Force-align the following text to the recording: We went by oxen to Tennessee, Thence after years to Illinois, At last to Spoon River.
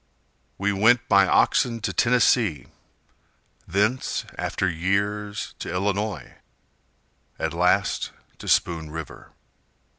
We 0.57 0.73
went 0.73 1.07
by 1.07 1.27
oxen 1.27 1.79
to 1.81 1.93
Tennessee, 1.93 2.65
Thence 3.67 4.25
after 4.35 4.67
years 4.67 5.53
to 5.59 5.71
Illinois, 5.71 6.37
At 7.37 7.53
last 7.53 8.09
to 8.39 8.47
Spoon 8.47 8.89
River. 8.89 9.29